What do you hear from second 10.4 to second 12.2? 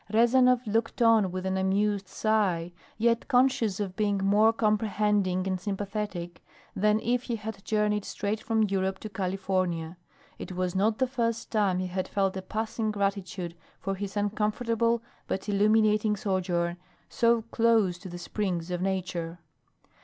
was not the first time he had